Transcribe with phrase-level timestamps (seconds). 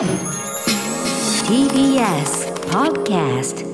[0.00, 0.08] TBS
[2.70, 3.66] Podcast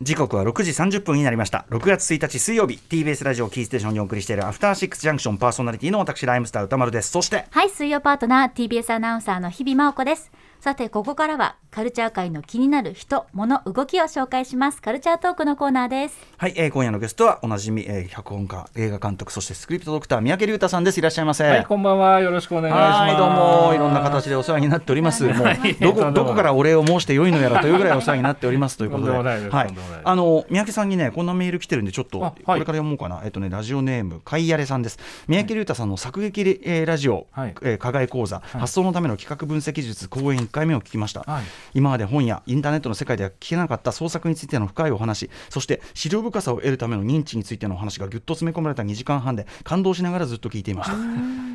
[0.00, 10.32] 時刻は6時30分になりました6月1日水曜日 TBS ラジオキーステーションにお送りしているアフターシックスジャンクションパーソナリティの私ライムスター歌丸ですそしてはい、水曜パートナー TBS アナウンサーの日々真央子です。
[10.60, 14.82] さて、ここからはカルチャー界の気になる人、物、動きを紹介します。
[14.82, 16.18] カルチャートークのコーナーです。
[16.36, 20.98] はい、えー、今夜のゲストはおなじみ、えー、脚本家映画監督そしてスクリプトドクター三宅龍太さんです。
[20.98, 21.44] いらっしゃいませ。
[21.44, 22.20] はい、こんばんは。
[22.20, 22.98] よろしくお願いします。
[22.98, 23.74] はいどうも。
[23.74, 25.24] いろんな形でお世話になっております。
[25.24, 25.34] もう
[25.80, 29.12] どこどこからお礼を申してよいのやらというぐらいお世話になっておりますということで、
[29.48, 29.74] はい。
[30.04, 32.42] あの三宅さんにねこんなメール来てるんでちょっとあはい。
[32.44, 33.22] これから読もうかな。
[33.24, 34.98] えっとねラジオネームかいやれさんです。
[35.26, 37.54] 三宅龍太さんの作劇レ、えーラジオ、はい。
[37.62, 41.20] えー課外講座、発想のための企画分析術講演1回目を聞きました。
[41.20, 41.44] はい。
[41.74, 50.96] 今まで本やインターネットの世界では聞けなかった創作についての深いお話そして資料深さを得るための認知についてのお話がぎゅっと詰め込まれた2時間半で感動しながらずっと聞いていました。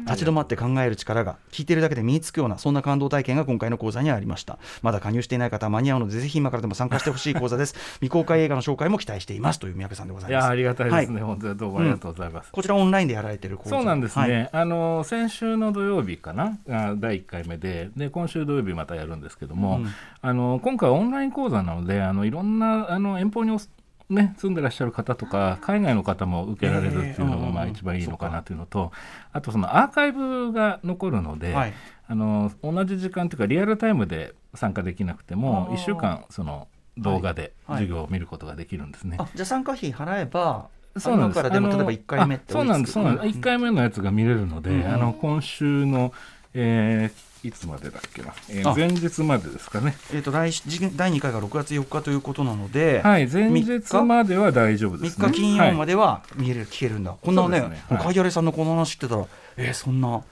[0.05, 4.59] 立ち止まって考える力が聞いているだけで身につくようなそんな感動体験が今回の講座にありました。
[4.83, 7.75] まだ加入していない方は間に合うのでぜひ今からでも参加してほしい講座です。
[7.95, 9.59] 未公開映画の紹介も期待しています。
[9.59, 10.43] という三宅さんでございます。
[10.43, 11.21] いや、ありがたいですね。
[11.21, 12.51] は本当にどうもありがとうございます。
[12.51, 13.77] こちらオンラインでやられている講座。
[13.77, 14.49] そうなんですね、はい。
[14.51, 16.59] あの先週の土曜日かな？
[16.69, 19.87] あ第1回目でで今週土曜日またやるんですけども、うん。
[20.21, 23.59] あの今回はオンライン講座なのであのいろんなあの遠方にお
[24.07, 28.91] ね、住んでらっしゃる方とか海外の方も受けられるっていうのえーがまあ一番いいのかなというのと
[29.33, 31.73] あとそのアーカイブが残るので、はい。
[32.07, 35.75] あの同じ時間というかリアルタイムで参加できなくてもあー。
[35.75, 36.67] 1週間その
[36.99, 37.77] 動画ではい。
[37.77, 39.17] 授業を見ることができるんですね。
[39.19, 41.39] あじゃあ参加費払えばそうなんです。
[41.39, 42.93] 今からでも例えば1回目ってあそうなんです。
[42.93, 43.15] そうなん。
[43.15, 44.93] です、1回目のやつが見れるので、うんうん。
[44.93, 46.13] あの今週の、
[46.53, 48.75] えーいつまでだっけな、えーあ。
[48.75, 49.95] 前日までですかね。
[50.11, 55.27] えー、と来次第2回が6月4日ということなので、はい前日までは大丈夫ですね。
[55.27, 57.83] 3日金曜まで、では見れる、聞けるんだ、こんなねね。
[57.89, 57.97] はい。
[57.99, 59.25] かいやれさんのこの話知ってたら、
[59.57, 60.23] えー、そんな、ね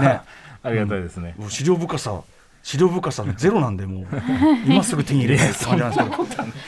[0.00, 0.20] ね。
[0.62, 2.22] ありがたいですね、もう資料深さ、
[2.68, 4.06] 資料深さゼロなんで、もう、
[4.68, 6.02] 今すぐ手に入れたいって感じなんで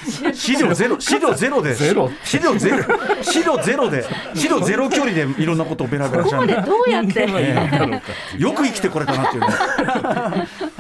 [0.07, 2.11] すけど、資料ゼロ、資料ゼロで、資料
[2.57, 2.85] ゼロ、
[3.21, 4.05] 資料ゼロで、
[4.35, 6.65] 資料ゼロ距離でいろんなことをベラベラしゃべる。
[6.65, 7.29] どうやって
[8.39, 9.49] よく生きてこれたなっていうね。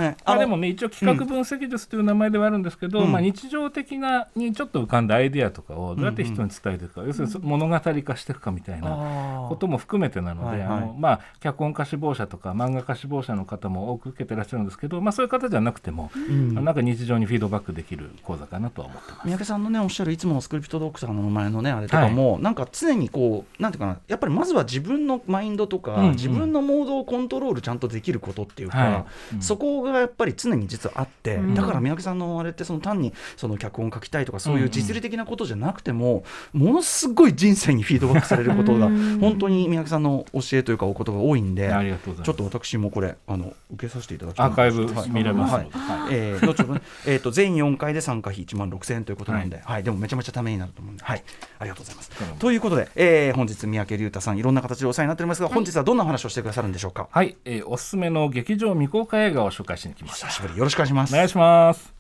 [0.01, 0.17] はい。
[0.25, 3.13] まあ、でもね一応企画分析術という名前ではあるんですけど、うん。
[3.13, 10.69] まあ、日常的なにちょっと浮かんだアイデアとかをどうやって人に伝えていくか、要するに物語化していくかみたいなあことも含めてなので、はいはい。
[10.69, 16.51] あのまあ、脚本家志望者とか漫画家志望者の方も多く受けてらっしゃるんですけど、まあ、そういう方じゃなくても、ん。
[16.51, 19.27] あのなんか日常にフィードバックできる講座かなとは思ってます。
[19.27, 26.13] 三宅さんのねおっしゃるいつものスクリプトドクターの名前のねあれとかも、なんか常にこうなんていうかなやっぱりまずは自分のマインドとか、うんうん。
[26.13, 28.91] 自分のモードをコントロールちゃんとできることっていうか、は
[29.33, 29.37] い。
[29.37, 29.43] うん。
[29.43, 31.55] そこがやっぱり常に実はあって、うん。
[31.55, 39.19] だから三宅さんのあれってその単にその脚本書きたいとかそういう実利的なことじゃなくても、ものすごい人生にフィードバックされることがうん。
[39.19, 41.73] 本当に三宅さんの教えというかお言葉が多いんで。
[41.73, 42.27] ありがとうございます。
[42.27, 45.55] ちょっと私もこれあの受けさせていただきたいアーカイブはい見れます。
[45.55, 45.69] はい。
[45.71, 46.15] はい。
[46.15, 49.83] えー後ほどねえーと全4回で参加費1万6000円ということなんで、はい。
[49.83, 51.23] でもめちゃめちゃためになると思うんで、はい、
[51.59, 52.11] ありがとうございます。
[52.39, 57.09] ということで、えー本日三宅龍太さんいろんな形でお世話になっておりますが、本日はどんな話をしてくださるんでしょうか？
[57.11, 60.29] はい、えーおすすめの劇場未公開映画を紹介しに来ました。
[60.29, 61.15] 久しぶりよろしくお願いします。
[61.15, 61.95] お願いします。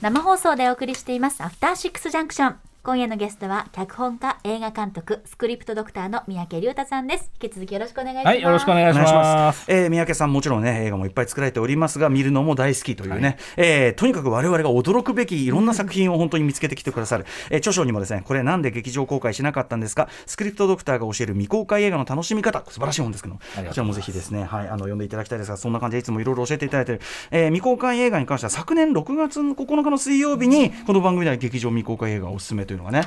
[0.00, 7.30] 生放送でお送りしていますアフターシックスジャンクション今夜のゲストは脚本家映画監督スクリプトドクターの三宅龍太さんです。
[7.40, 8.26] 引き続きよろしくお願いします。
[8.26, 9.04] はい、よろしくお願いしま。
[9.04, 9.66] ます。
[9.66, 9.70] す。
[9.72, 20.08] えー三宅さんもちろんね映画もいっぱい作られておりますが見るのも大好きというね、えーとにかく我々が驚くべきいろんな作品を本当に見つけてきてくださる、えー著書にもですねこれなんで劇場公開しなかったんですか？
[20.26, 23.40] スクリプトドクターが教える未公開映画の楽しみ方素晴らしい本ですけどこ
[23.72, 27.00] ちらもぜひですねはいあの読んでいただきたいですがそんな感じでいつもいろいろ教えていただいている、
[27.30, 29.54] えー未公開映画に関しては昨年6月9
[29.84, 33.02] 日の水曜日にこの番組では劇場未公開映画をおすすめというのがね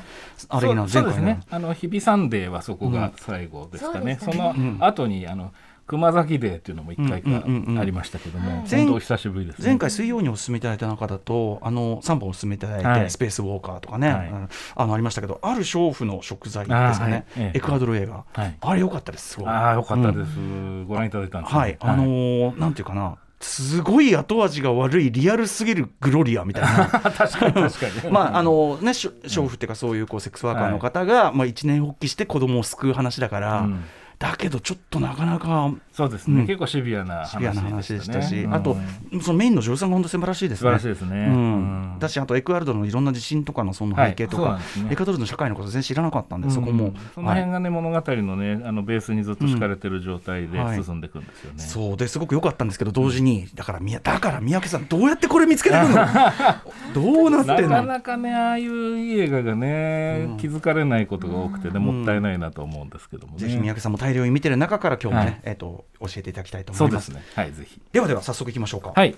[0.49, 1.27] あれなそうそう前回の。
[1.27, 1.47] ですね。
[1.49, 4.19] あの日々サンデーはそこが最後ですかね。
[4.21, 5.53] うんその後にあの
[5.87, 7.79] 熊崎デーっていうのも一回かうんうんうんうん。
[7.79, 9.67] ありましたけども、前本当久しぶりですね。
[9.67, 13.09] 前回水曜にお勧めいただいた中だとあの3本お勧めいただいて、はい。
[13.11, 14.29] スペースウォーカーとかね、はい。
[14.29, 14.49] うん。
[14.75, 17.25] あのありましたけどある娼婦の食材ですかね、はい。
[17.37, 17.57] ええ。
[17.57, 18.57] エクアドル映画、はい。
[18.59, 19.47] あれ良かったですすごい。
[19.47, 26.87] ああよかったうんです、ご覧いただいたんですね、はい、あのーなんていうかなすごい後味が悪いリアルすぎるグロリアみたいな。
[27.15, 28.11] 確かに確かに。
[28.11, 33.83] まああのね娼婦っていうかそういうこうセックスワーカーの方が、まあ、一年発起して子供を救う話だから、うん
[34.19, 36.47] だけどちょっとなかなかそうですね、うん。
[36.47, 38.77] 結構シビアなシビアな話でしたし、ねあと
[39.11, 39.21] うん。
[39.21, 40.59] そのメインの女優さんが本当素晴らしいですね。
[40.59, 41.93] 素晴らしいですね、うん。
[41.93, 41.99] うん。
[41.99, 44.81] だしあとエクアドルのいろんな地震とかのその背景とか、はい。
[44.83, 46.85] ねエクアドルの社会のこと全然知らなかったんで、そこも。
[46.85, 50.83] うん、その辺がね、物語のねあのベースにずっと敷かれてる状態ではい。
[50.83, 56.05] 進んでいくんですよね、そうですごく良かったんですけど同時にだからみやだから三宅さんどうやってこれ見つけてくるの？
[56.93, 57.69] どうなってんの？
[57.69, 63.39] なかなかねああいういい映画がね、気づかれないことが多くてね、もったいないなと思うんですけどもね。
[63.39, 65.41] ぜひ三宅さんも大量に見てる中から今日もね、はい。
[65.45, 67.07] えっ、と教えていただきたいと思います。
[67.07, 67.33] そうですね。
[67.33, 67.81] はいぜひ。
[67.91, 68.93] ではでは早速いきましょうか。
[68.95, 69.15] はい、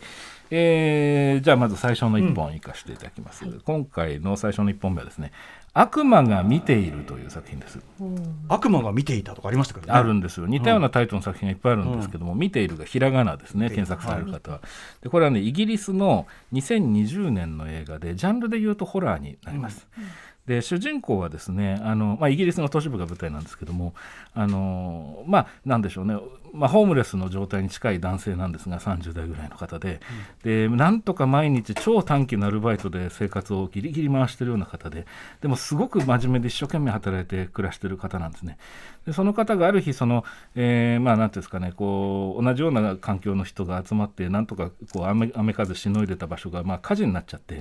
[0.49, 5.33] えーじゃあまず最初の1本いかせていただきます、今回の最初の1本目はですね
[5.73, 7.79] 「悪魔が見ている」という作品です、
[8.47, 9.93] 悪魔が見ていたとかありましたけどね。
[9.93, 10.47] あるんですよ。
[10.47, 14.61] 似たようなタイトルの作品がいっぱいあるんですけども「見ている」がひらがなですね検索される方は、
[15.01, 19.85] でこれはねイギリスの2020年の映画でジャンルで言うとホラーになります、
[20.47, 23.93] で主人公はですねあの、まあ、イギリスの都市部が舞台なんですけども
[24.33, 26.15] あのまあなんでしょうね、
[26.53, 29.99] まあ、ホームレスの状態に近い男性なんですが30代ぐらいの方で,、
[30.43, 35.05] でなんとか毎日超短期のアルバイトで生活をギリギリ回してるような方で。
[35.41, 38.57] でもすごく真面目で一生懸命働いて暮らしてる方なんですね。
[39.07, 47.59] でその方がある日その、えーまあなんていうんですかねこう同じような環境の人が集まってなんとかこう雨雨風しのいでた場所が、まあ、火事になっちゃって、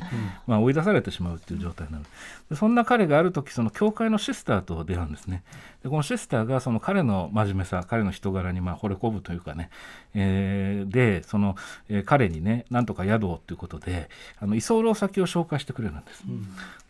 [0.48, 2.04] まあ、追い出されてしまうっていう状態になる
[2.50, 5.44] でそんな彼がある時その教会のシスターと出会うんですね。
[5.84, 9.70] でこのシスターがその彼の真面目さ彼の人柄にまあ惚れ込むというかね、
[10.14, 11.56] えーでその、
[11.88, 14.08] えー彼にねなんとか宿をということで
[14.38, 16.22] あの居候先を紹介してくれるんです、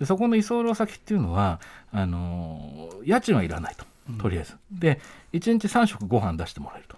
[0.01, 1.61] でそこの居候先っていうのは
[1.93, 3.85] あのー家賃はいらないと。
[4.21, 5.01] とりあえず、で
[5.33, 6.97] 1日3食ご飯出してもらえると。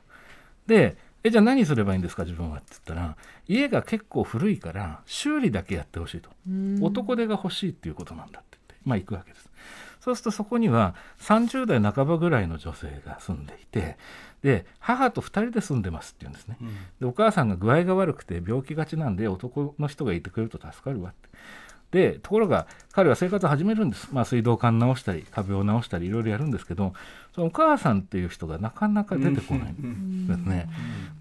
[0.67, 3.17] でえじゃあ何すればいいんですか自分はって言ったら
[3.49, 6.31] 家が結構古いから修理だけやってほしいと。
[6.81, 9.49] 男手が欲しいっていうことなんだって言ってまあ行くわけです。
[10.00, 13.96] そうするとそこには30代半ばぐらいの女性が住んでいて
[14.43, 16.56] で母と2人で住んでますって言うんですね、
[17.00, 21.29] でお母さんが具合が悪くて病気がちなんで男の人がいてくれると助かるわって。
[21.90, 26.93] でところが彼は生活を始めるんです、まあ、水道管直したり壁を直したりいろいろやるんですけど
[27.35, 30.69] そのお母さんっていう人がなかなか出てこないんですね。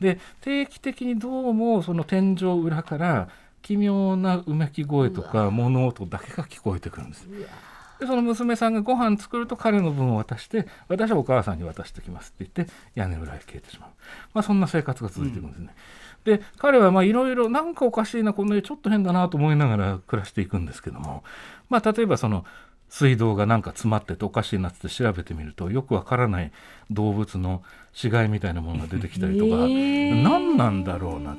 [0.02, 3.30] で定期的にどうもその天井裏から
[3.62, 7.28] 奇妙なうめき声とか物音だけが聞こえてくるんです。
[8.00, 13.90] でその娘さんがご飯作ると彼の分を渡して私はお母さんに渡してきますって言って屋根裏へ消えてしまう、
[14.34, 15.76] まあ、そんな生活が続いていくんですね。
[16.24, 21.24] で彼はまあいろいろなんかおかしいなこの家ちょっと変だなと思いながら暮らしていくんですけども、
[21.70, 22.46] まあ、例えばその
[22.90, 26.52] 水道がなんか詰まってておかしいなって調べてみるとよくわからない
[26.90, 31.38] 動物の死骸みたいなものが出てきたりとか、何なんだろうなっ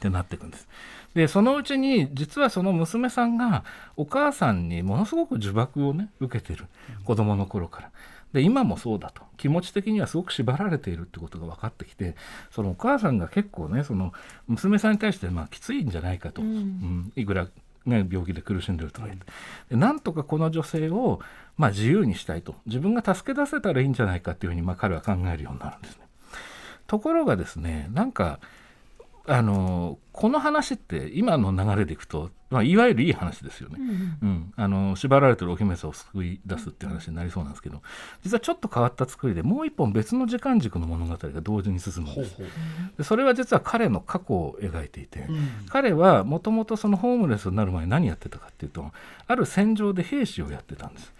[0.00, 0.68] てなっていくんです。
[1.14, 3.64] でそのうちに実はその娘さんが
[3.96, 6.66] お母さんにものすごく呪縛をね受けてる
[7.04, 7.90] 子供の頃から。
[8.32, 9.22] で今もそうだと。
[9.36, 12.16] 気持ち的にはすごく縛られているってことが分かってきて
[12.50, 14.12] そのお母さんが結構ねその
[14.48, 17.12] 娘さんに対してまあきついんじゃないかと、うん。
[17.14, 17.46] いくら、
[17.86, 19.24] ね、病気で苦しんでるとか言って。
[19.70, 21.20] でなんとかこの女性を
[21.56, 22.56] まあ自由にしたいと。
[22.66, 26.04] 自分が助け出せたらいいんじゃないかっていうふうにまあ彼は考えるようになるんですね。
[26.88, 28.40] ところがですねなんか
[29.26, 33.78] あのこの話って今の流れでいくと、まあ、いわゆるいい話ですよね、
[34.22, 37.82] うんあの縛られてるお姫様を救い出すっていう話になりそうなんですけど
[38.22, 42.36] 実はちょっと変わった作りでもう一本別の時間軸の物語が同時に進むんです。
[42.98, 45.26] でそれは実は彼の過去を描いていて、
[45.68, 48.92] 彼はもともとそのホームレスになる前に何やってたかっていうと
[49.26, 51.12] ある戦場で兵士をやってたんです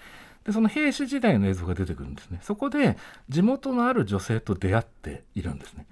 [0.45, 2.39] でその兵士時代の映像が出てくるんですね。
[2.43, 2.97] そこで
[3.29, 5.87] 地元のある女性と出会っているんですね、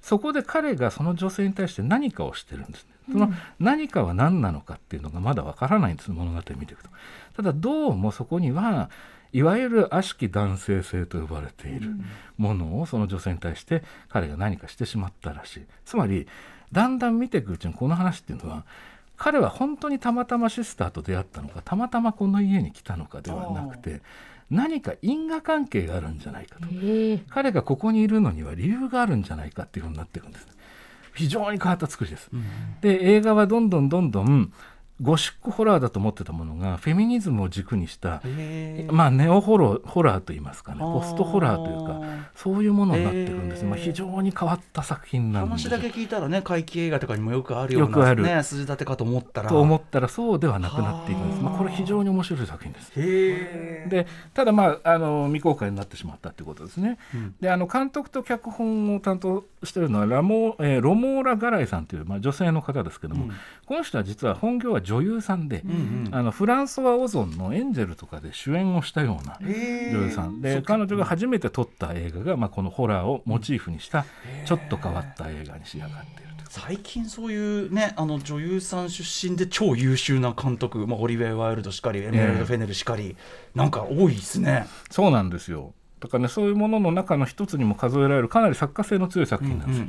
[0.00, 2.90] そこで彼がその女性に対して何かをしてるんですね。
[3.12, 6.90] その何かは何なのかっていうのがまだわからないんです物語を見ていくと。
[7.36, 8.90] ただどうもそこには
[9.32, 11.90] いわゆる悪しき男性性と呼ばれている
[12.38, 15.66] ものをその女性に対して彼が何かしてしまったらしい。
[15.84, 16.26] つまり
[16.72, 18.64] だんだん見ていくうちにこの話っていうのは
[19.18, 24.00] 彼は本当にたまたまシスターと出会ったのかたまたまこの家に来たのかではなくて
[24.50, 26.66] 何か因果関係があるんじゃないかと。
[27.28, 30.46] 彼がここにいるのには理由があるんじゃないかっていうふうになっていくんです。
[31.14, 32.30] 非常に変わった作りです、
[32.80, 34.52] で映画はどんどんどんどん
[35.00, 38.20] ゴシックホラーだと思ってたものがフェミニズムを軸にした
[38.88, 42.00] まあネオホロホラーといいますかねポストホラーというか
[42.34, 48.22] そういうものになってくるんです、まあ、非常に変わった作品なんです話だけ聞いたらね怪奇映画とかにもよくあるようなよくある。
[48.22, 49.48] ね筋立てかと思ったら。
[49.48, 52.92] と思ったらそうではなくなっていくんです、まあ、これ非常に面白い作品です。
[52.94, 57.34] でただまああの未公開になってしまったということですね、うん。
[57.40, 63.32] であの監督と脚本を担当しているのはラモ、えーロモーラ・ガライさんという、まあ、女性の方ですけども、うん。
[63.66, 65.70] この人は実は本業は女優さんで、うん
[66.06, 66.14] うん。
[66.14, 70.40] あのフランソワ・オゾンの「エンジェル」とかで主演をしたような女優さん。
[70.40, 74.06] で彼女が初めて撮った映画が、まあ、このホラーをモチーフにした
[74.46, 76.50] ちょっと変わった映画に仕上がっていると。
[76.50, 83.16] 最近そういうねあの女優さん出身で超優秀な監督、まあ、オリベイ・ワイルドしかりエメラルド・フェネルしかり、
[83.54, 84.66] なんか多いですね。
[84.90, 85.74] そうなんですよ。
[86.00, 89.86] だからねそういうものの中の一つにも数えられるかなり作家性の強い作品なんですよ、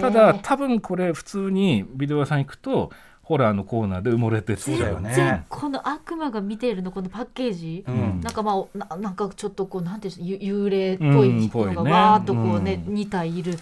[0.00, 2.92] ただ多分これ普通にビデオ屋さん行くと
[3.26, 5.44] ホラーのコーナーで埋もれてそうだよね。
[5.48, 8.20] この悪魔が見ているのこのパッケージ、うん。
[8.20, 11.72] なんかまあななんかちょっとこうなんていう幽霊っぽいうんぽいね。
[11.72, 12.94] 人がわーっとこうね、うん。
[12.94, 13.58] 2体いる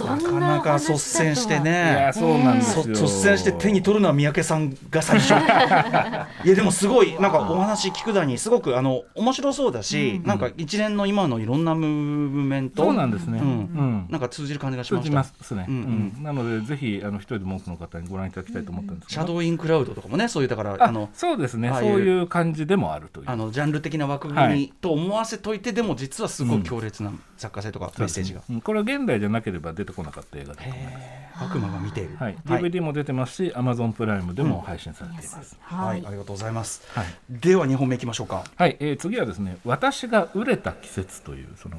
[0.00, 2.82] ななかなか率先していねやそうなんですよ。
[2.96, 5.32] そ率先して手に取るのは三宅さんが最初。
[6.44, 12.84] いやでもすごいなんかお話聞くだにすごくあの面白そうだし、なんか一連の今のいろんなムーブメント。
[12.84, 13.46] そうなんですね、うん。
[13.46, 14.06] うん。
[14.08, 15.34] なんか通じる感じがし通じました。
[15.38, 16.14] ますね、うんうん。
[16.16, 16.22] うん。
[16.22, 21.68] なのでぜひあの一人でも多くの方にご覧いただきたいと思ったんですけど、シャドウインクラウドとかもねそういうだからああのそうですね。
[21.68, 23.30] ああいそうういう感じでもあるという。
[23.30, 28.60] あのジャンル的な枠組みと思わせといて、でも実はすごい強烈な作家性とかメッセージが、うん。
[28.60, 30.96] これは現代じゃなければ出てこなかった映画だと思います。
[31.34, 32.62] 悪魔が見ている、はい、はい。
[32.62, 37.06] DVD も出てますし Amazon プライムでも配信されています、はい、ありがとうございます、はい。
[37.30, 38.44] では2本目いきましょうか。
[38.56, 41.76] はい、えー次はですね「私が売れた季節」というその、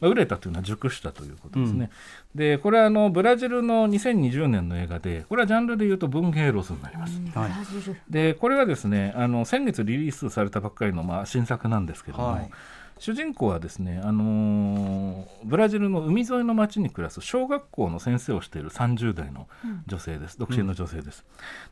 [0.00, 1.90] まあ、売れたというのは熟したということですね、
[2.34, 7.50] でこれはあのブラジルの2020年の映画でこれはジャンルでいうと文芸ロスになります、はい。
[7.50, 7.96] ブラジル。
[8.08, 12.50] でこれはですねあの先月リリースされたばっかりの、まあ、新作なんですけども、はい
[13.04, 19.46] 主人公はですね、あのーブラジルの海沿いの町に暮らす小学校の先生をしている30代の
[19.86, 21.22] 女性です、独身の女性です。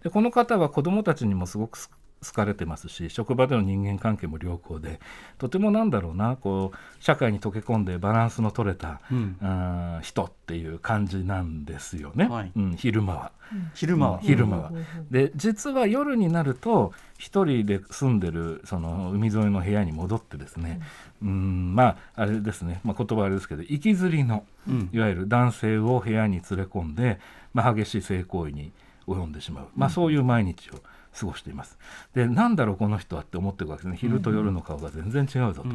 [0.02, 1.90] でこの方は子どもたちにもすごくす
[2.24, 5.00] 好かれてますし職場での人間関係も良好で
[5.38, 9.36] とてもなんだろうなこう社会に溶け込んでバランスの取れた、うん。
[9.40, 12.52] あー人っていう感じなんですよね、はい。
[12.54, 13.32] うん、昼間は。
[13.74, 14.72] 昼間は、昼間は。
[15.10, 20.80] で実は夜になると一人で住んでるその海沿いの部屋に戻ってですね、
[21.22, 24.90] うん、まああれですね、まあ、言葉あれですけど行きずりのうん。
[24.92, 27.18] いわゆる男性を部屋に連れ込んで、
[27.52, 28.72] まあ、激しい性行為に
[29.06, 30.74] 及んでしまう、まあ、そういう毎日を
[31.18, 31.78] 過ごしています。
[32.14, 35.68] でなんだろうこの人はって思っていくわけですね昼と夜の顔が全然違うぞと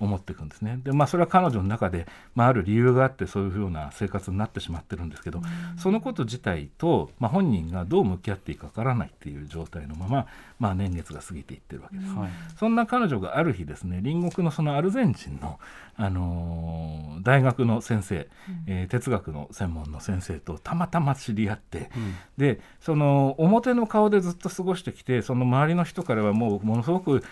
[0.00, 0.78] 思っていくんですね。
[0.82, 5.40] でまあそれは彼女の中で、まあ、ある理由があってそういうような生活になってしまってるんですけど、
[5.76, 10.26] そのこと自体と、まあ、本人がどう向き合っていいかわからないっていう状態のまま、
[10.58, 12.12] まあ、年月が過ぎていってるわけです。
[12.12, 15.58] はいそんな彼女がある日ですね隣国のそのアルゼンチンの、
[15.96, 18.28] あのー大学の先生、
[18.66, 21.90] えー哲学の専門の先生とたまたま知り合って、
[22.36, 27.22] でその表の顔でずっと過ごしてきてその周りの人からはもうものすごく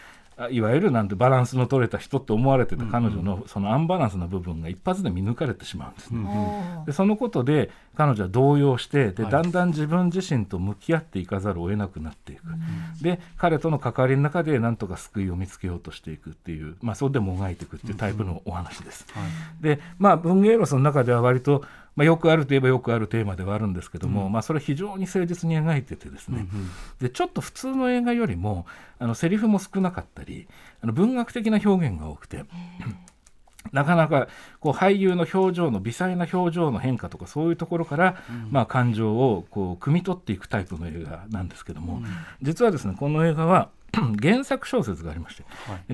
[0.40, 6.20] あいわゆるなんてバランスの取れた人って思われてた彼女のそのアンバランスな部分が一発で見抜かれてしまうんですね。
[6.24, 9.32] おーでそのことで彼女は動揺してで、はい。
[9.32, 12.42] だんだん自分自身と向き合っていかざるを得なくなっていく、
[13.02, 19.06] で彼との関わりの中でなんとか救いを見つけようとしていくっていう、まあ、それでもがいていくっていうタイプのお話です。
[19.60, 21.64] でまあ文芸ロスの中では割と、
[21.96, 26.46] まあ、よくあるといえばよくあるテーマではあるんですけども、まあ、それ非常に誠実に描いててですね、
[27.00, 28.66] でちょっと普通の映画よりも
[28.98, 30.48] あのセリフも少なかったり
[30.82, 32.44] あの文学的な表現が多くて。
[33.72, 34.28] なかなか
[34.58, 38.16] こう俳優の表情の微細な表情の変化とかそういうところから、
[38.50, 42.02] まあ、感情をこう汲み取っていくタイプの映画なんですけども、
[42.40, 43.68] 実はですねこの映画は
[44.20, 45.44] 原作小説がありまして、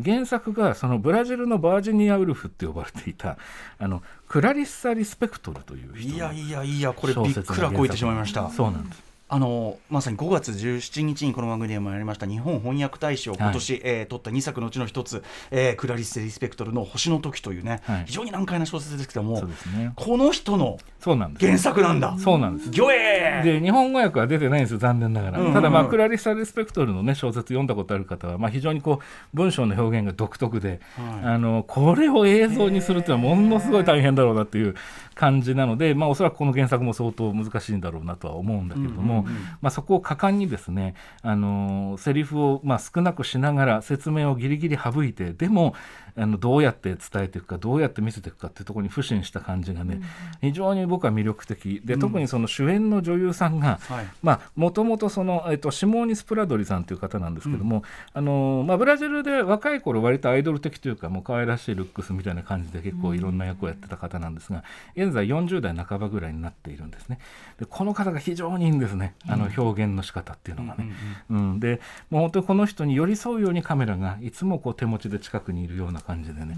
[0.03, 3.38] 原作がそのブラジルのバージニア・ウルフって呼ばれていた
[3.79, 8.50] あのクラリッサ・リスペクトルという人のいやいやいやこれびっくらこいてしまいました。
[8.50, 9.07] そうなんです。
[9.29, 18.05] あのまさに5月17日にこの番組でもやりました日本翻訳大賞、今年、えー取った2作のうちの一つ、えークラリッセ・リスペクトルの星の時というね、はい。
[18.07, 19.93] 非常に難解な小説ですけどもね。
[19.97, 21.47] この人のそうなんです。
[21.47, 22.17] 原作なんだ。
[22.19, 22.71] そうなんです。
[22.71, 25.49] ギョエーで日本語訳は出てないんですよ残念ながら、うんうん。
[25.51, 31.25] うんただまあクラリッサ・リスペクトルのね小説読んだことある方は、まあ、非常にこう文章の表現が独特で、はい。
[31.27, 34.75] あのこれを映像にするっていうのはものすごい大変だろうなっていう
[35.15, 39.43] 感じなので、まあ、おそらくこの原作も相当難しいんだろうなとは思うんだけれども、うんうんうん。
[39.61, 45.77] まあ、そこを果敢にですねあのセリフをまあ少なくしながら説明をギリギリ省いてでも
[46.19, 50.01] あのどうやって伝えていくかどうやって見せていくかっていうところに不信した感じがね、
[50.41, 51.81] 非常に僕は魅力的。
[51.85, 54.07] で、特にその主演の女優さんが、はい。
[54.23, 64.65] まあもともとその、えっと、シモーニス・プラドリさんという方なんですけども、あのまあ、ブラジルで若い頃割とアイドル的というかもう可愛らしいルックスみたいな感じで結構いろんな役をやってた方なんですが、
[64.97, 67.19] 現在40代半ばぐらいになっているんですね。
[67.59, 69.15] でこの方が非常にいいんですね。
[69.29, 70.93] あの表現の仕方っていうのがね、
[71.31, 76.57] うんでもう本当にこの人に寄り添うようにカメラがいつもこう手持ちで近くにいるような感じでね、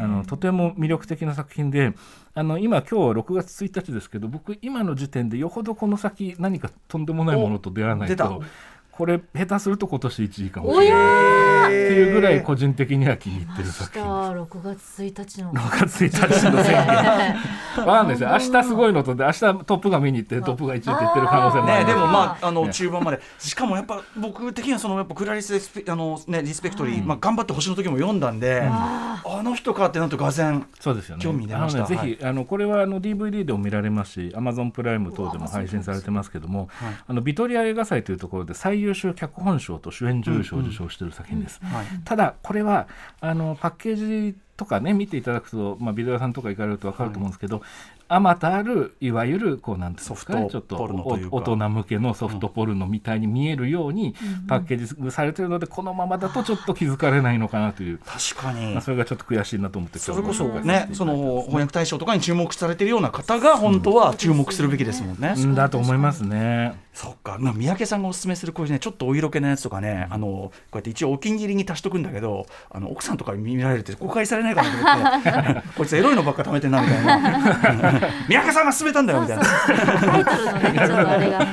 [0.00, 1.94] あのとても魅力的な作品で
[2.34, 8.42] あの今今日は6月1日ですけど僕今の時点でよほどこの先何かとんでもないものと出会わないと
[8.90, 15.52] これ下手すると今年1位かもしおれないいうぐらい個人的には気に入ってるー作品6月1日の。
[15.52, 17.86] 6月1日の宣言。
[17.96, 18.28] かんないですよ。
[18.30, 25.54] 明日すごいのとで明日トップが見に行ってトップが1位って言ってる可能性もあね、るでもまああのね中盤まで、しかもやっぱ僕的にはそのやっぱクラリス
[25.88, 31.22] あのねリスペクトリー、まあ頑張って星の時も読んだんで、あの人かってなるとがぜんそうですよね。
[31.22, 31.84] 興味出ました。
[31.84, 36.68] ぜひ、あのこれはあの DVD でも見られますし、Amazon プライム等でも配信されてますけども、
[37.06, 41.55] あのビトリア映画祭というところで最優秀脚本賞と主演女優賞を受賞している作品です。
[41.62, 41.86] はい。
[42.04, 42.88] ただこれは
[43.20, 47.62] あのパッケージとかね見ていただくと、まあ、ビデオ屋さんとか行かれると分かると思うんですけど、
[48.08, 54.14] あまたあるいわゆるこうなんていうんですかねソフトちょっと大人向けのソフトポルノみたいに見えるように
[54.48, 58.72] パッケージされてるので、このままだとちょっと気づかれないのかなという、確かに。
[58.72, 65.34] まあ、それがちょっと悔しいなと思ってそれこそねその翻訳大賞とかに注目されているような方が本当は注目するべきですもんね。
[65.36, 65.54] うん。
[65.54, 66.86] だと思いますね。
[66.96, 77.95] そっか、まあ、三宅さんがおすすめするこういうねちょっとお色気なやつとかね、あのこうやって一応お気に入りに足しとくんだけどあの奥さんとかに見られて誤解されないかなと思って こいつエロいのばっか貯めてんなみたいな
[78.28, 79.44] 三宅さんが勧めたんだよみたいな。
[79.44, 81.46] タイトルのねちょっとあれが。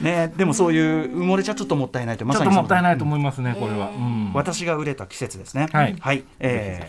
[0.00, 3.90] ねでもそういう埋もれちゃちょっともったいないってまちょっさともったいないと思いますね、これは。
[3.90, 4.32] うん。
[4.34, 5.68] 私が売れた季節ですね。
[5.72, 5.96] はい。
[5.98, 6.88] はい、え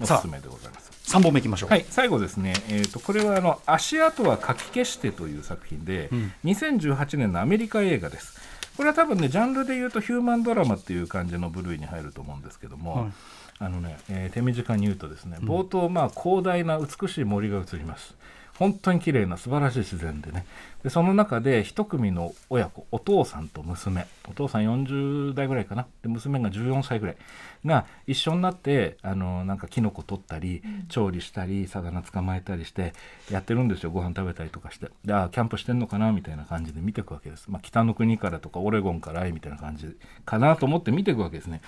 [0.00, 0.86] おすすめでございます。
[1.06, 6.32] 3本目いきましょう、はい、最後ですね、えー、とこれはあの「足跡はかき消して」という作品で、ん。
[6.44, 8.34] 2018年のアメリカ映画です。
[8.76, 13.12] これは多分ねジャンルで言うとヒューマンドラマっていう感じの部類に入ると思うんですけども、はい
[13.58, 18.14] あのね、えー手短に言うとですね冒頭まあ広大な美しい森が映ります。
[18.58, 20.46] 本当に綺麗な素晴らしい自然でね。
[20.82, 24.06] でその中で一組の親子お父さんと娘。
[24.28, 25.86] お父さん40代ぐらいかな。
[26.02, 27.16] で娘が14歳ぐらい。
[27.64, 32.92] が一緒になってあのなんかキノコ取ったり調理したり魚捕まえたりして
[33.30, 33.90] やってるんですよ。
[33.90, 34.88] ご飯食べたりとかして。
[35.04, 36.12] であキャンプしてんのかな？
[36.12, 41.60] みたいな感じで見ていくわけです、まあ、北の国からとかオレゴンからみたいな感じかなと思って見ていくわけですね。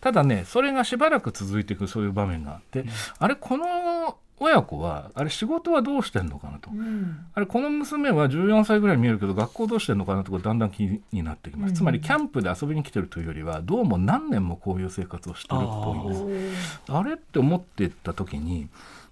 [0.00, 2.84] ただねそれがしばらく続いていくそういう場面があって、
[3.18, 6.70] あれこの親子はあれ仕事はどうしてんのかなと、
[7.34, 16.80] あれこの娘は14歳ぐらいに見えるけど学校どうしてんのかなとかだんだん気になってきます、つまりキャンプで遊びに来てるというよりはどうも何年もこういう生活をしてるっぽいんです。
[16.88, 18.68] あれって思ってった時に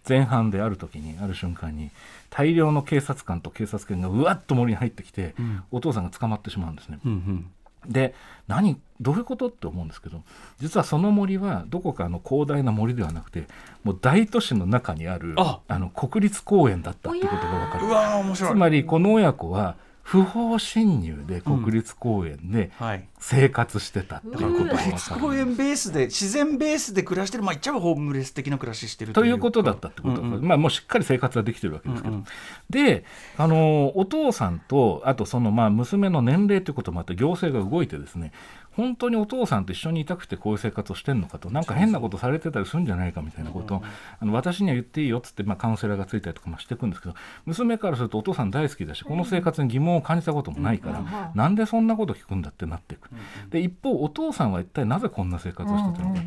[0.09, 1.91] 前半である時にある瞬間に
[2.31, 5.35] 大量の警察官と警察犬がうわっと森に入ってきて、
[5.71, 6.99] お父さんが捕まってしまうんですね。
[7.05, 7.47] うんうん
[7.87, 8.15] で
[8.49, 10.23] 何どういうことって思うんですけど
[10.59, 13.47] 実はその森はどこかの広大な森ではなくて
[13.85, 18.35] もう大都市の中にあるああの国立公園だったってことが分かる。
[18.35, 19.77] つまりこの親子は
[20.11, 23.07] 不法侵入で国立公園ではい。
[23.21, 25.15] 生活してたっていうことが分国立か？
[25.15, 25.21] る。
[25.21, 29.63] 公園ベースで自然ベースで暮らしてるまあ言っちゃえばホームレス的な暮らししてるということ。
[29.63, 32.27] だったってこと、うんうんまあもうしっかり生活はできてるわけですけど、うんうん
[32.71, 33.05] で
[33.37, 38.33] あのお父さんとあとそのまあ娘の年齢ということもあって行政が動いてですね
[38.73, 43.83] 本当にお父さんと一緒にいたくてこういう生活をしてんのかとなんか変なことされてたりするんじゃないかみたいなことを、
[44.21, 47.15] あの私には言っていいよっつって、まあ、カウンセラーがついたりとかもしていくんですけど
[47.47, 53.11] 娘からするとお父さん大好きだしこの生活に疑問を感じたこともないから、なんでそんなこと聞くんだってなっていく。
[53.51, 56.21] で一方お父さんは一体なぜこんな生活をしてたのか、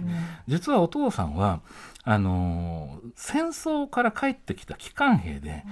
[0.48, 1.62] 実はお父さんは
[2.06, 5.64] あのー戦争から帰ってきた帰還兵で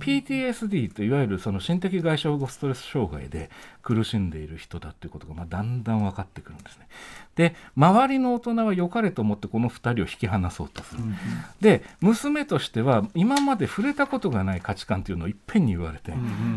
[0.00, 3.50] PTSD といわゆるその心的外傷後ストレス障害で
[3.82, 6.88] 苦しんでいる人だということがまあだんだん分かってくるんですね。
[7.36, 11.02] で周りの大人は良かれと思ってこの2人を引き離そうとする。
[11.60, 16.12] で娘としては今まで触れたことがない価値観というのをいっぺんに言われて、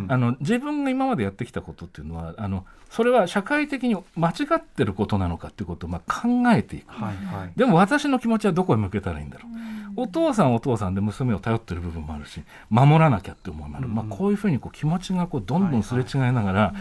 [0.07, 6.93] あの自分が今までやってきたことっていうのはあのそれは社会的に間違ってることなのかっていうことをまあ考えていく。
[6.93, 7.51] はいはい。
[7.55, 16.73] でも私の気持ちはどこへ向けたらいいんだろう、お父さんはお父さんで娘を頼ってる部分もあるし守らなきゃって思いもある、まあ、こういうふうにこう気持ちがこうどんどんすれ違いながら、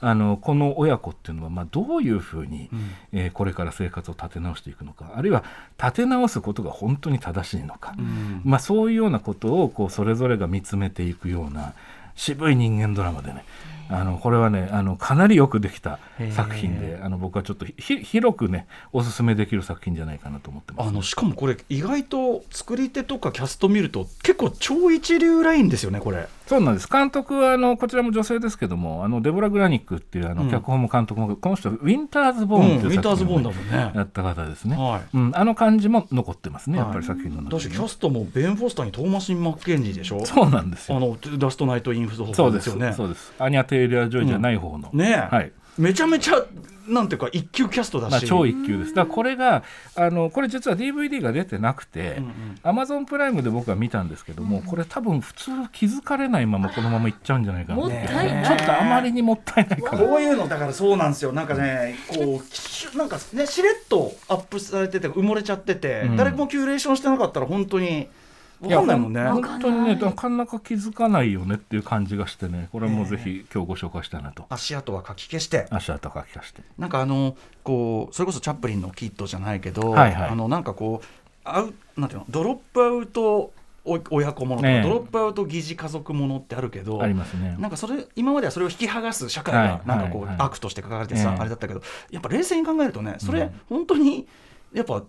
[0.00, 2.68] あのこの親子っていうのはまあどういうふうに、
[3.12, 5.44] えーこれから生活を立て直していくのかあるいは
[5.80, 7.94] 立て直すことが本当に正しいのか、
[8.44, 11.74] まあ、そういうようなことをこうそれぞれが見つめていくような
[12.16, 13.44] 渋い人間ドラマでね
[13.88, 15.98] あのこれはねあのかなりよくできた
[16.32, 26.26] 作品であの僕はちょっとひ広くねおすすめできる作品じゃないかなと思ってます、あのしかもこれ意外と作り手とかキャスト見ると結構超一流ラインですよねこれ。
[26.46, 26.88] そうなんです。
[26.90, 33.92] 監督はあのこちらも女性ですけどもあのデボラ・グラニックっていうあの、うん脚本も監督もこの人ウィンターズ・ボーンっていううんウィンターズ作品をボーンだもんね。
[33.94, 35.16] やった方ですね、はい。
[35.16, 40.24] うん、あの感じも残ってますねやっぱりはい作品の中にキャストもベン・フォスターにトーマシン・マッケンジーでしょ？
[40.26, 40.98] そうなんですよ。
[40.98, 42.68] あのラストナイト・インフそうです。
[42.68, 42.92] よね。
[42.92, 43.32] そうです。
[43.38, 45.52] アニャ・テイラー・ジョイじゃない方の、ねえ、はい。
[45.76, 46.44] めちゃめちゃ
[46.86, 48.94] なんていうか一級キャストだし、まあ、超一級です。
[48.94, 49.64] だからこれが
[49.96, 52.32] あのこれ実は DVD が出てなくて、うんうん。
[52.62, 58.46] アマゾンプライムで僕は見たんですけども、これ多分普通気づかれないままこのままいっちゃうんじゃないかなもったいない。
[58.46, 61.32] ちょっとあまりにもったいないかなこういうのだからそうなんですよ。
[61.32, 66.16] なんかねこうしなんかねしれっとアップされてて埋もれちゃってて、うん。
[66.16, 68.08] 誰もキュレーションしてなかったら本当に
[68.72, 69.22] いもんね。
[69.24, 72.68] 本当にねなかなか気づかないよねっていう感じがしてね。
[72.72, 74.46] これはもうぜひ今日ご紹介したいなと。
[74.48, 75.66] 足跡はかき消して。
[75.70, 76.62] 足跡書き消して。
[76.78, 80.28] なんかあのこうそれこそチャップリンのキットじゃないけど、はいはい。
[80.30, 81.06] あのなんかこう
[81.44, 83.52] アウなんていうのドロップアウト
[83.86, 84.82] お親子ものとか、ねえ。
[84.82, 87.56] ドロップアウト疑似家族ものってあるけどありますね。
[87.58, 94.26] なんかそれ今まではそれを引き剥がす社会がはいなんかこう、はいはい悪として書かれてさ、ええあれだったけどやっぱ冷静に考えるとねそれうん本当に
[94.74, 95.00] やっぱ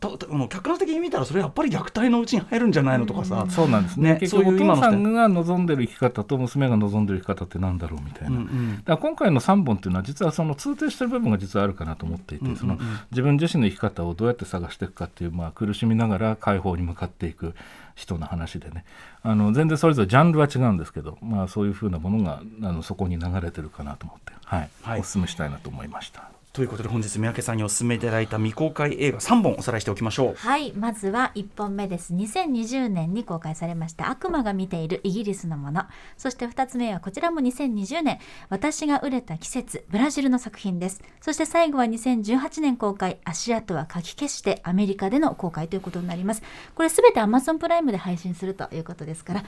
[0.48, 4.14] 客観的に見たらそれやっぱり虐待のうちに入るんじゃないのとかさ、そうなんですね。
[4.14, 8.76] ね結局おそういう今の父さんが望んでる生き方と娘が望んでる生き方ってなんだろうみたいな、うんうん。
[8.78, 12.54] だから今回の3本っていうのは実はその通底してる部分が実はあるかなと思っていて、うんうん。
[12.54, 12.78] うんその
[13.10, 17.56] 自分自身の生き方をどうやって探していくかっていう、まあ、苦しみながら解放に向かっていく
[17.96, 18.86] 人の話でね。
[19.24, 24.70] あの全然それぞれジャンルは違うんですけど、まあ、そういうふうなものがあのそこに流れてるかなと思って、はい。
[24.84, 25.00] はい。
[25.00, 26.30] お勧めしたいなと思いました。
[26.56, 30.36] ということで本日三宅さんにお勧めいただいた未公開映画3本おさらいしておきましょう。
[30.36, 32.14] はいまずは1本目です。
[32.14, 35.84] 2020年に公開されました悪魔が見ているイギリスのもの。
[36.16, 38.20] そして2つ目はこちらも2020年。
[38.48, 41.04] 私が売れた季節ブラジルの作品です。
[41.20, 43.18] そして最後は2018年公開。
[43.26, 46.44] 足跡は書き消してアメリカでの公開ということになります。
[46.74, 49.44] これすべて Amazon プライムで配信するということですから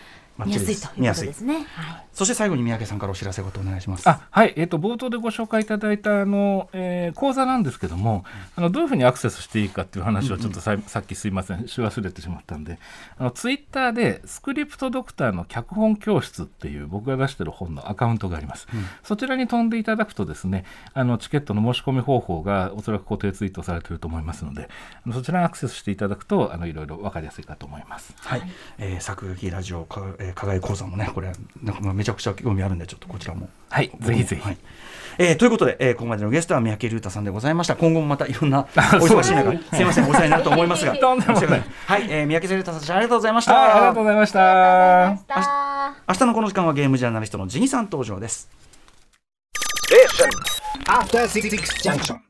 [0.46, 1.65] 見やすいということですね。
[1.74, 2.06] はい。
[2.12, 4.10] そして最後に三宅さんからお知らせごとお願いします。
[4.10, 8.24] あはい、えー、と冒頭でご紹介いただいたあの、えー講座なんですけども
[8.56, 12.80] あのどういうふうにアクセスしていいかっていう話をちょっとさ,、さっきすいませんし忘れてしまったんで
[13.18, 18.68] あのツイッターでスクリプトドクターの脚本教室っていう僕が出してる本のアカウントがあります、
[19.04, 24.70] そちらに飛んでいただくとですねあのチケットの申し込み方法がおそらく固定ツイートされていると思いますので
[25.12, 28.14] そちらにアクセスしていただくとあのいろいろ分かりやすいかと思います。
[28.20, 28.42] はい、
[28.78, 30.02] えー、作劇ラジオ課
[30.48, 31.32] 外講座もね、これ、
[31.62, 33.50] なんかまあめちゃくちゃ興味あるんで、ちょっとこちらも。
[33.70, 34.42] はい、ぜひぜひ。
[34.42, 34.58] はい
[35.18, 37.76] えーということで、えーここまでのゲストは三宅龍太さんでございました。
[37.76, 43.54] 今後もまたいろんなお忙しい中、すみません、お世話になると思いますが、 とんでもない申し訳はい、えー、三宅龍太さん、ありがとうございました。
[43.54, 45.18] はい、ありがとうございました。
[46.08, 48.50] 明日のこの時間はゲームジャーナリストのジニさん登場です。
[50.88, 51.50] After Six
[51.82, 52.27] Junction.